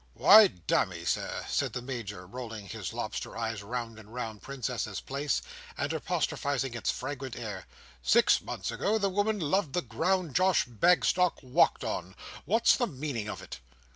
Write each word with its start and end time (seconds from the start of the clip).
"Why, 0.15 0.47
damme, 0.47 1.05
Sir," 1.05 1.45
said 1.47 1.73
the 1.73 1.81
Major, 1.83 2.25
rolling 2.25 2.67
his 2.67 2.91
lobster 2.91 3.37
eyes 3.37 3.61
round 3.61 3.99
and 3.99 4.11
round 4.11 4.41
Princess's 4.41 4.99
Place, 4.99 5.43
and 5.77 5.93
apostrophizing 5.93 6.73
its 6.73 6.89
fragrant 6.89 7.35
air, 7.35 7.67
"six 8.01 8.41
months 8.41 8.71
ago, 8.71 8.97
the 8.97 9.11
woman 9.11 9.37
loved 9.39 9.73
the 9.73 9.83
ground 9.83 10.35
Josh 10.35 10.65
Bagstock 10.65 11.43
walked 11.43 11.83
on. 11.83 12.15
What's 12.45 12.75
the 12.75 12.87
meaning 12.87 13.29
of 13.29 13.43
it?" 13.43 13.59